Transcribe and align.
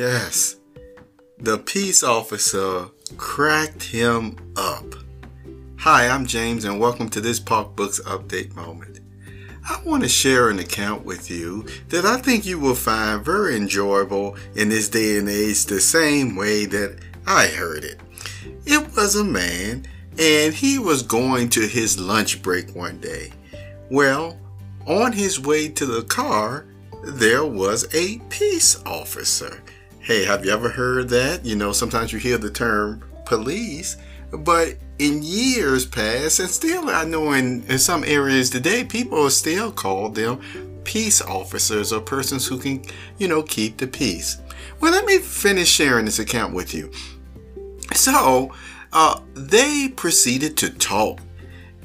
Yes. 0.00 0.56
The 1.36 1.58
peace 1.58 2.02
officer 2.02 2.86
cracked 3.18 3.82
him 3.82 4.38
up. 4.56 4.94
Hi, 5.80 6.08
I'm 6.08 6.24
James, 6.24 6.64
and 6.64 6.80
welcome 6.80 7.10
to 7.10 7.20
this 7.20 7.38
Pocbooks 7.38 8.00
Update 8.04 8.56
moment. 8.56 9.00
I 9.68 9.78
want 9.84 10.02
to 10.02 10.08
share 10.08 10.48
an 10.48 10.58
account 10.58 11.04
with 11.04 11.30
you 11.30 11.66
that 11.88 12.06
I 12.06 12.16
think 12.16 12.46
you 12.46 12.58
will 12.58 12.74
find 12.74 13.22
very 13.22 13.56
enjoyable 13.56 14.38
in 14.54 14.70
this 14.70 14.88
day 14.88 15.18
and 15.18 15.28
age, 15.28 15.66
the 15.66 15.82
same 15.82 16.34
way 16.34 16.64
that 16.64 16.98
I 17.26 17.48
heard 17.48 17.84
it. 17.84 18.00
It 18.64 18.96
was 18.96 19.16
a 19.16 19.22
man, 19.22 19.84
and 20.18 20.54
he 20.54 20.78
was 20.78 21.02
going 21.02 21.50
to 21.50 21.68
his 21.68 22.00
lunch 22.00 22.40
break 22.40 22.74
one 22.74 23.00
day. 23.00 23.34
Well, 23.90 24.40
on 24.86 25.12
his 25.12 25.38
way 25.38 25.68
to 25.68 25.84
the 25.84 26.04
car, 26.04 26.64
there 27.04 27.44
was 27.44 27.86
a 27.94 28.16
peace 28.30 28.82
officer. 28.86 29.62
Hey, 30.02 30.24
have 30.24 30.46
you 30.46 30.50
ever 30.50 30.70
heard 30.70 31.10
that? 31.10 31.44
You 31.44 31.56
know, 31.56 31.72
sometimes 31.72 32.10
you 32.10 32.18
hear 32.18 32.38
the 32.38 32.50
term 32.50 33.04
police, 33.26 33.98
but 34.32 34.76
in 34.98 35.22
years 35.22 35.84
past, 35.84 36.40
and 36.40 36.48
still 36.48 36.88
I 36.88 37.04
know 37.04 37.32
in, 37.32 37.62
in 37.64 37.78
some 37.78 38.02
areas 38.04 38.48
today, 38.48 38.82
people 38.82 39.28
still 39.28 39.70
call 39.70 40.08
them 40.08 40.40
peace 40.84 41.20
officers 41.20 41.92
or 41.92 42.00
persons 42.00 42.46
who 42.46 42.58
can, 42.58 42.82
you 43.18 43.28
know, 43.28 43.42
keep 43.42 43.76
the 43.76 43.86
peace. 43.86 44.38
Well, 44.80 44.90
let 44.90 45.04
me 45.04 45.18
finish 45.18 45.68
sharing 45.68 46.06
this 46.06 46.18
account 46.18 46.54
with 46.54 46.72
you. 46.72 46.90
So, 47.94 48.54
uh, 48.94 49.20
they 49.34 49.88
proceeded 49.94 50.56
to 50.58 50.70
talk 50.70 51.20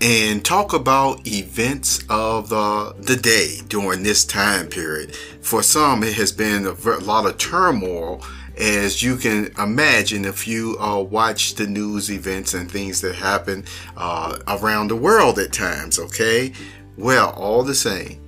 and 0.02 0.44
talk 0.44 0.74
about 0.74 1.26
events 1.26 2.04
of 2.10 2.50
the, 2.50 2.96
the 3.00 3.16
day 3.16 3.60
during 3.68 4.04
this 4.04 4.26
time 4.26 4.68
period. 4.68 5.16
For 5.42 5.64
some, 5.64 6.04
it 6.04 6.14
has 6.16 6.32
been 6.32 6.66
a 6.66 6.74
lot 7.00 7.26
of 7.26 7.38
turmoil, 7.38 8.22
as 8.58 9.02
you 9.02 9.16
can 9.16 9.52
imagine 9.58 10.26
if 10.26 10.48
you 10.48 10.78
uh, 10.80 11.00
watch 11.00 11.56
the 11.56 11.68
news 11.68 12.12
events 12.12 12.54
and 12.54 12.70
things 12.70 13.02
that 13.02 13.16
happen 13.16 13.66
uh, 13.98 14.38
around 14.48 14.90
the 14.90 14.96
world 14.96 15.40
at 15.40 15.54
times, 15.54 16.00
okay? 16.00 16.54
Well, 16.98 17.32
all 17.32 17.64
the 17.64 17.76
same, 17.76 18.22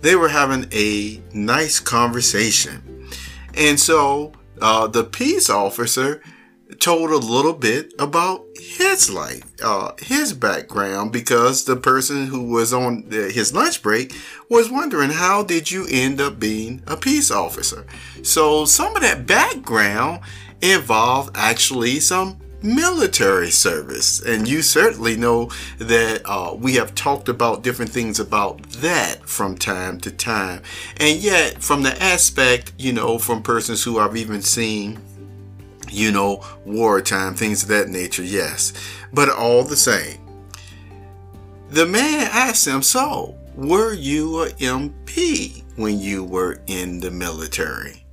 they 0.00 0.16
were 0.16 0.28
having 0.28 0.66
a 0.72 1.22
nice 1.32 1.78
conversation. 1.78 3.08
And 3.54 3.78
so 3.78 4.32
uh, 4.60 4.86
the 4.86 5.04
peace 5.04 5.48
officer 5.50 6.22
told 6.78 7.10
a 7.10 7.16
little 7.16 7.52
bit 7.52 7.92
about 7.98 8.44
his 8.62 9.10
life, 9.10 9.42
uh, 9.62 9.92
his 9.98 10.32
background, 10.32 11.12
because 11.12 11.64
the 11.64 11.76
person 11.76 12.26
who 12.26 12.44
was 12.44 12.72
on 12.72 13.08
the, 13.08 13.30
his 13.30 13.52
lunch 13.52 13.82
break 13.82 14.14
was 14.48 14.70
wondering 14.70 15.10
how 15.10 15.42
did 15.42 15.70
you 15.70 15.86
end 15.90 16.20
up 16.20 16.38
being 16.38 16.82
a 16.86 16.96
peace 16.96 17.30
officer. 17.30 17.84
So 18.22 18.64
some 18.64 18.94
of 18.94 19.02
that 19.02 19.26
background 19.26 20.20
involved 20.60 21.32
actually 21.34 21.98
some 21.98 22.38
military 22.62 23.50
service, 23.50 24.22
and 24.22 24.46
you 24.46 24.62
certainly 24.62 25.16
know 25.16 25.50
that 25.78 26.22
uh, 26.24 26.54
we 26.54 26.74
have 26.74 26.94
talked 26.94 27.28
about 27.28 27.64
different 27.64 27.90
things 27.90 28.20
about 28.20 28.62
that 28.74 29.28
from 29.28 29.58
time 29.58 29.98
to 30.00 30.10
time, 30.12 30.62
and 30.98 31.18
yet 31.18 31.60
from 31.60 31.82
the 31.82 32.00
aspect, 32.00 32.72
you 32.78 32.92
know, 32.92 33.18
from 33.18 33.42
persons 33.42 33.82
who 33.82 33.98
I've 33.98 34.16
even 34.16 34.40
seen 34.40 35.00
you 35.92 36.10
know, 36.10 36.44
wartime, 36.64 37.34
things 37.34 37.62
of 37.62 37.68
that 37.68 37.88
nature, 37.88 38.22
yes. 38.22 38.72
But 39.12 39.28
all 39.28 39.62
the 39.64 39.76
same, 39.76 40.18
the 41.70 41.86
man 41.86 42.28
asked 42.32 42.66
him, 42.66 42.82
So, 42.82 43.36
were 43.54 43.92
you 43.92 44.42
a 44.42 44.48
MP 44.50 45.62
when 45.76 45.98
you 45.98 46.24
were 46.24 46.60
in 46.66 47.00
the 47.00 47.10
military? 47.10 48.04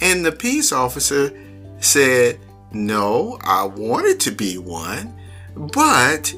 And 0.00 0.24
the 0.24 0.32
peace 0.32 0.72
officer 0.72 1.32
said, 1.80 2.38
No, 2.72 3.38
I 3.42 3.64
wanted 3.64 4.20
to 4.20 4.30
be 4.30 4.58
one, 4.58 5.18
but 5.54 6.34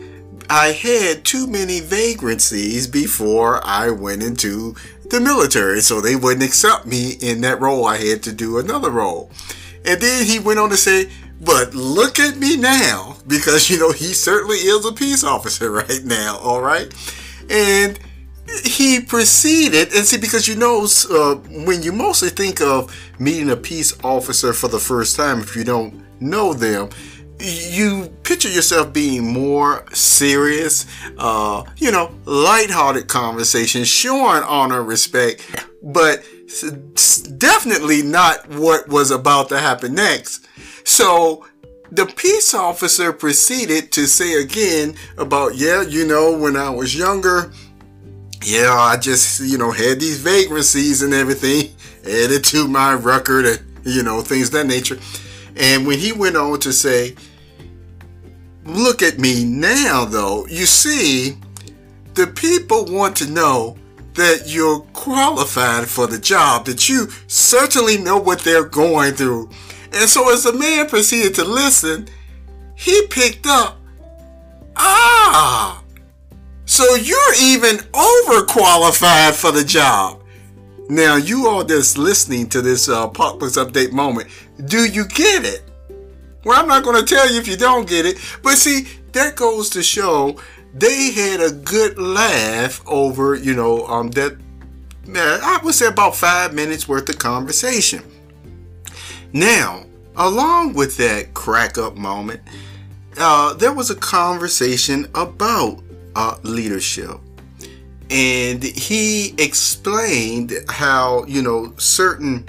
I 0.48 0.72
had 0.72 1.24
too 1.24 1.46
many 1.46 1.80
vagrancies 1.80 2.86
before 2.86 3.64
I 3.64 3.90
went 3.90 4.22
into 4.22 4.74
the 5.10 5.20
military, 5.20 5.80
so 5.80 6.00
they 6.00 6.16
wouldn't 6.16 6.42
accept 6.42 6.86
me 6.86 7.12
in 7.20 7.40
that 7.42 7.60
role. 7.60 7.84
I 7.84 7.98
had 7.98 8.22
to 8.24 8.32
do 8.32 8.58
another 8.58 8.90
role. 8.90 9.30
And 9.84 10.00
then 10.00 10.26
he 10.26 10.38
went 10.38 10.58
on 10.58 10.70
to 10.70 10.76
say, 10.76 11.10
but 11.40 11.74
look 11.74 12.18
at 12.18 12.36
me 12.36 12.56
now, 12.56 13.16
because 13.26 13.70
you 13.70 13.78
know 13.78 13.92
he 13.92 14.12
certainly 14.12 14.56
is 14.56 14.84
a 14.84 14.92
peace 14.92 15.24
officer 15.24 15.70
right 15.70 16.04
now, 16.04 16.38
all 16.38 16.60
right? 16.60 16.92
And 17.48 17.98
he 18.64 19.00
proceeded, 19.00 19.94
and 19.94 20.04
see, 20.04 20.18
because 20.18 20.46
you 20.46 20.56
know, 20.56 20.86
uh, 21.10 21.36
when 21.64 21.82
you 21.82 21.92
mostly 21.92 22.28
think 22.30 22.60
of 22.60 22.94
meeting 23.18 23.50
a 23.50 23.56
peace 23.56 23.96
officer 24.02 24.52
for 24.52 24.68
the 24.68 24.78
first 24.78 25.16
time, 25.16 25.40
if 25.40 25.56
you 25.56 25.64
don't 25.64 26.02
know 26.20 26.52
them, 26.52 26.90
you 27.38 28.12
picture 28.22 28.48
yourself 28.48 28.92
being 28.92 29.32
more 29.32 29.86
serious, 29.94 30.86
uh, 31.16 31.64
you 31.76 31.90
know, 31.90 32.12
lighthearted 32.26 33.08
conversation, 33.08 33.84
showing 33.84 34.42
honor, 34.42 34.82
respect, 34.82 35.48
but 35.82 36.22
definitely 37.38 38.02
not 38.02 38.48
what 38.48 38.88
was 38.88 39.10
about 39.10 39.48
to 39.50 39.58
happen 39.58 39.94
next. 39.94 40.46
So 40.84 41.46
the 41.92 42.06
peace 42.06 42.54
officer 42.54 43.12
proceeded 43.12 43.92
to 43.92 44.06
say 44.06 44.42
again 44.42 44.94
about, 45.16 45.54
yeah, 45.54 45.82
you 45.82 46.06
know, 46.06 46.36
when 46.36 46.56
I 46.56 46.70
was 46.70 46.96
younger, 46.96 47.52
yeah, 48.42 48.72
I 48.72 48.96
just, 48.96 49.40
you 49.40 49.58
know, 49.58 49.70
had 49.70 50.00
these 50.00 50.18
vagrancies 50.18 51.02
and 51.02 51.12
everything 51.12 51.72
added 52.04 52.44
to 52.44 52.66
my 52.68 52.94
record 52.94 53.46
and, 53.46 53.60
you 53.84 54.02
know, 54.02 54.20
things 54.20 54.50
that 54.50 54.66
nature. 54.66 54.98
And 55.56 55.86
when 55.86 55.98
he 55.98 56.12
went 56.12 56.36
on 56.36 56.58
to 56.60 56.72
say, 56.72 57.16
look 58.64 59.02
at 59.02 59.18
me 59.18 59.44
now, 59.44 60.04
though, 60.04 60.46
you 60.46 60.66
see, 60.66 61.36
the 62.14 62.26
people 62.28 62.86
want 62.86 63.16
to 63.16 63.30
know 63.30 63.76
that 64.14 64.42
you're 64.46 64.80
qualified 64.92 65.88
for 65.88 66.06
the 66.06 66.18
job, 66.18 66.66
that 66.66 66.88
you 66.88 67.08
certainly 67.26 67.96
know 67.96 68.18
what 68.18 68.40
they're 68.40 68.64
going 68.64 69.14
through. 69.14 69.50
And 69.92 70.08
so 70.08 70.32
as 70.32 70.44
the 70.44 70.52
man 70.52 70.88
proceeded 70.88 71.34
to 71.36 71.44
listen, 71.44 72.08
he 72.74 73.06
picked 73.08 73.46
up, 73.46 73.78
ah, 74.76 75.82
so 76.64 76.94
you're 76.94 77.34
even 77.40 77.76
overqualified 77.76 79.34
for 79.34 79.52
the 79.52 79.64
job. 79.64 80.22
Now, 80.88 81.16
you 81.16 81.48
all 81.48 81.64
that's 81.64 81.96
listening 81.96 82.48
to 82.48 82.62
this 82.62 82.88
uh, 82.88 83.06
Park 83.08 83.38
Update 83.38 83.92
moment, 83.92 84.28
do 84.66 84.84
you 84.84 85.06
get 85.06 85.44
it? 85.44 85.62
Well, 86.44 86.58
I'm 86.58 86.66
not 86.66 86.82
going 86.82 87.04
to 87.04 87.14
tell 87.14 87.30
you 87.30 87.38
if 87.38 87.46
you 87.46 87.56
don't 87.56 87.88
get 87.88 88.06
it, 88.06 88.18
but 88.42 88.56
see, 88.56 88.88
that 89.12 89.36
goes 89.36 89.70
to 89.70 89.82
show 89.82 90.36
they 90.74 91.10
had 91.10 91.40
a 91.40 91.50
good 91.50 91.98
laugh 91.98 92.82
over, 92.86 93.34
you 93.34 93.54
know, 93.54 93.86
um, 93.86 94.10
that 94.12 94.36
I 95.16 95.60
would 95.64 95.74
say 95.74 95.86
about 95.86 96.14
five 96.14 96.54
minutes 96.54 96.88
worth 96.88 97.08
of 97.08 97.18
conversation. 97.18 98.02
Now, 99.32 99.84
along 100.16 100.74
with 100.74 100.96
that 100.98 101.34
crack 101.34 101.78
up 101.78 101.96
moment, 101.96 102.40
uh, 103.18 103.54
there 103.54 103.72
was 103.72 103.90
a 103.90 103.96
conversation 103.96 105.08
about 105.14 105.82
uh, 106.14 106.36
leadership. 106.42 107.18
And 108.10 108.62
he 108.62 109.34
explained 109.38 110.52
how, 110.68 111.24
you 111.26 111.42
know, 111.42 111.72
certain 111.76 112.48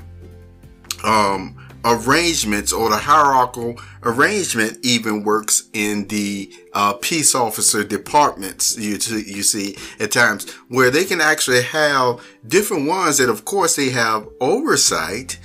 um, 1.04 1.56
arrangements 1.84 2.72
or 2.72 2.90
the 2.90 2.98
hierarchical 2.98 3.76
arrangement 4.04 4.78
even 4.84 5.24
works 5.24 5.70
in 5.74 6.08
the 6.08 6.52
uh, 6.74 6.94
peace 6.94 7.34
officer 7.34 7.84
departments 7.84 8.78
you, 8.78 8.92
you 9.20 9.44
see 9.44 9.76
at 10.00 10.12
times 10.12 10.50
where 10.70 10.92
they 10.92 11.06
can 11.06 11.20
actually 11.20 11.62
have 11.62 12.22
different 12.48 12.88
ones 12.88 13.18
that 13.18 13.30
of 13.30 13.46
course 13.46 13.76
they 13.76 13.90
have 13.90 14.28
oversight 14.40 15.40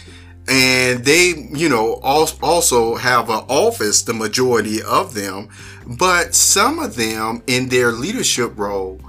and 0.48 1.04
they 1.04 1.34
you 1.52 1.68
know 1.68 1.94
also 1.94 2.94
have 2.94 3.28
an 3.30 3.44
office 3.48 4.02
the 4.02 4.14
majority 4.14 4.82
of 4.82 5.14
them. 5.14 5.48
But 5.98 6.34
some 6.34 6.78
of 6.78 6.96
them 6.96 7.42
in 7.46 7.68
their 7.68 7.92
leadership 7.92 8.56
role 8.56 9.00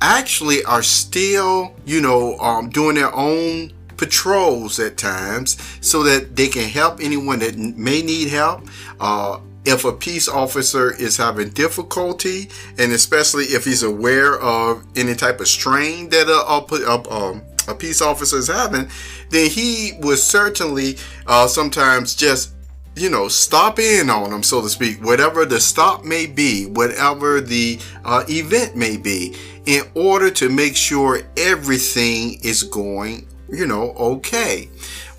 actually 0.00 0.64
are 0.64 0.82
still 0.82 1.74
you 1.84 2.00
know 2.00 2.38
um, 2.38 2.70
doing 2.70 2.96
their 2.96 3.14
own 3.14 3.72
patrols 4.00 4.80
at 4.80 4.96
times 4.96 5.58
so 5.82 6.02
that 6.02 6.34
they 6.34 6.48
can 6.48 6.66
help 6.66 7.00
anyone 7.02 7.38
that 7.38 7.54
may 7.58 8.00
need 8.00 8.28
help. 8.28 8.66
Uh, 8.98 9.38
if 9.66 9.84
a 9.84 9.92
peace 9.92 10.26
officer 10.26 10.94
is 10.94 11.18
having 11.18 11.50
difficulty, 11.50 12.48
and 12.78 12.92
especially 12.92 13.44
if 13.44 13.66
he's 13.66 13.82
aware 13.82 14.40
of 14.40 14.82
any 14.96 15.14
type 15.14 15.38
of 15.38 15.48
strain 15.48 16.08
that 16.08 16.28
a, 16.28 16.90
a, 16.90 17.14
um, 17.14 17.42
a 17.68 17.74
peace 17.74 18.00
officer 18.00 18.38
is 18.38 18.48
having, 18.48 18.88
then 19.28 19.50
he 19.50 19.92
would 20.00 20.18
certainly 20.18 20.96
uh, 21.26 21.46
sometimes 21.46 22.14
just 22.14 22.54
you 22.96 23.08
know, 23.08 23.28
stop 23.28 23.78
in 23.78 24.10
on 24.10 24.30
them, 24.30 24.42
so 24.42 24.60
to 24.62 24.68
speak, 24.68 25.02
whatever 25.04 25.44
the 25.44 25.60
stop 25.60 26.04
may 26.04 26.26
be, 26.26 26.66
whatever 26.66 27.40
the 27.40 27.78
uh, 28.04 28.24
event 28.28 28.76
may 28.76 28.96
be, 28.96 29.36
in 29.66 29.82
order 29.94 30.30
to 30.30 30.48
make 30.48 30.74
sure 30.74 31.20
everything 31.36 32.38
is 32.42 32.62
going 32.62 33.26
you 33.50 33.66
know, 33.66 33.92
okay. 33.92 34.68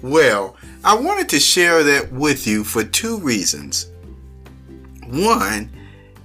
Well, 0.01 0.55
I 0.83 0.95
wanted 0.95 1.29
to 1.29 1.39
share 1.39 1.83
that 1.83 2.11
with 2.11 2.47
you 2.47 2.63
for 2.63 2.83
two 2.83 3.19
reasons. 3.19 3.87
One, 5.07 5.69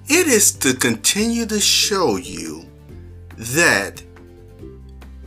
it 0.08 0.26
is 0.28 0.52
to 0.58 0.74
continue 0.74 1.46
to 1.46 1.60
show 1.60 2.16
you 2.16 2.64
that 3.36 4.02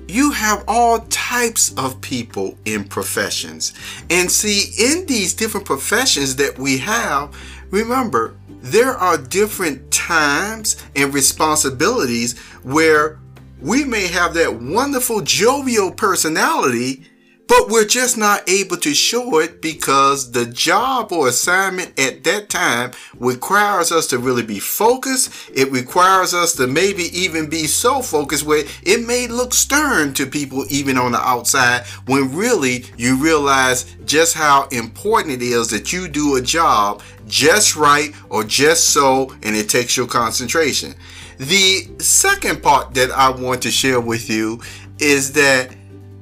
you 0.08 0.32
have 0.32 0.64
all 0.68 1.00
types 1.10 1.72
of 1.78 2.02
people 2.02 2.58
in 2.66 2.84
professions. 2.86 3.74
And 4.10 4.32
see, 4.32 4.72
in 4.80 5.06
these 5.06 5.36
different 5.36 5.68
professions 5.68 6.36
that 6.38 6.58
we 6.58 6.80
have, 6.80 7.36
remember, 7.70 8.36
there 8.62 8.94
are 8.94 9.18
different 9.18 9.92
times 9.92 10.84
and 10.96 11.14
responsibilities 11.14 12.38
where 12.64 13.19
we 13.62 13.84
may 13.84 14.08
have 14.08 14.34
that 14.36 14.62
wonderful 14.62 15.22
jovial 15.22 15.92
personality 15.92 17.09
but 17.50 17.68
we're 17.68 17.84
just 17.84 18.16
not 18.16 18.48
able 18.48 18.78
to 18.78 18.94
show 18.94 19.40
it 19.40 19.60
because 19.60 20.32
the 20.32 20.46
job 20.46 21.12
or 21.12 21.28
assignment 21.28 22.00
at 22.00 22.24
that 22.24 22.48
time 22.48 22.92
requires 23.18 23.92
us 23.92 24.06
to 24.06 24.20
really 24.20 24.44
be 24.44 24.60
focused. 24.60 25.50
It 25.52 25.72
requires 25.72 26.36
us 26.36 26.54
to 26.54 26.68
maybe 26.68 27.06
even 27.06 27.50
be 27.50 27.66
so 27.66 28.04
focused 28.04 28.46
where 28.46 28.66
it 28.84 29.06
may 29.06 29.28
look 29.28 29.56
stern 29.56 30.14
to 30.14 30.28
people 30.28 30.64
even 30.70 30.96
on 30.96 31.12
the 31.12 31.20
outside 31.20 31.88
when 32.06 32.36
really 32.36 32.86
you 32.98 33.16
realize 33.16 33.96
just 34.06 34.36
how 34.36 34.68
important 34.68 35.34
it 35.34 35.42
is 35.42 35.70
that 35.70 35.92
you 35.92 36.08
do 36.08 36.36
a 36.36 36.42
job 36.42 37.02
just 37.28 37.76
right 37.76 38.14
or 38.30 38.44
just 38.44 38.92
so 38.92 39.36
and 39.42 39.56
it 39.56 39.68
takes 39.68 39.98
your 39.98 40.08
concentration. 40.08 40.94
The 41.40 41.90
second 41.98 42.62
part 42.62 42.94
that 42.94 43.10
I 43.10 43.32
want 43.32 43.64
to 43.64 43.72
share 43.72 44.00
with 44.00 44.30
you 44.30 44.62
is 45.00 45.32
that 45.34 45.76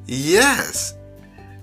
yes, 0.06 0.97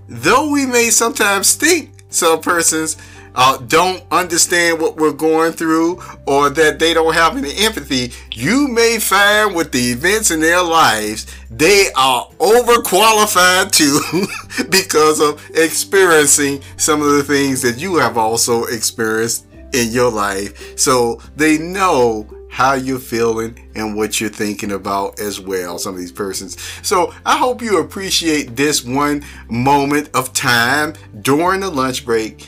though 0.08 0.50
we 0.50 0.66
may 0.66 0.90
sometimes 0.90 1.54
think 1.54 1.90
some 2.10 2.40
persons 2.40 2.96
uh, 3.34 3.58
don't 3.66 4.04
understand 4.10 4.80
what 4.80 4.96
we're 4.96 5.12
going 5.12 5.52
through 5.52 6.00
or 6.26 6.50
that 6.50 6.78
they 6.78 6.94
don't 6.94 7.14
have 7.14 7.36
any 7.36 7.56
empathy, 7.58 8.12
you 8.32 8.68
may 8.68 8.98
find 8.98 9.54
with 9.54 9.72
the 9.72 9.90
events 9.90 10.30
in 10.30 10.40
their 10.40 10.62
lives, 10.62 11.26
they 11.50 11.88
are 11.96 12.28
overqualified 12.38 13.70
to 13.72 14.64
because 14.70 15.20
of 15.20 15.44
experiencing 15.56 16.62
some 16.76 17.02
of 17.02 17.12
the 17.12 17.24
things 17.24 17.60
that 17.62 17.78
you 17.78 17.96
have 17.96 18.16
also 18.16 18.64
experienced 18.64 19.46
in 19.72 19.90
your 19.90 20.10
life. 20.10 20.78
So 20.78 21.20
they 21.36 21.58
know 21.58 22.28
how 22.54 22.74
you're 22.74 23.00
feeling 23.00 23.68
and 23.74 23.96
what 23.96 24.20
you're 24.20 24.30
thinking 24.30 24.70
about 24.70 25.18
as 25.18 25.40
well, 25.40 25.76
some 25.76 25.92
of 25.92 25.98
these 25.98 26.12
persons. 26.12 26.56
So 26.86 27.12
I 27.26 27.36
hope 27.36 27.60
you 27.60 27.80
appreciate 27.80 28.54
this 28.54 28.84
one 28.84 29.24
moment 29.48 30.08
of 30.14 30.32
time 30.32 30.94
during 31.22 31.62
the 31.62 31.68
lunch 31.68 32.04
break. 32.04 32.46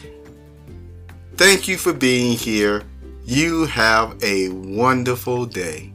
Thank 1.34 1.66
you 1.66 1.76
for 1.76 1.92
being 1.92 2.36
here. 2.36 2.84
You 3.24 3.64
have 3.64 4.22
a 4.22 4.50
wonderful 4.50 5.44
day. 5.44 5.92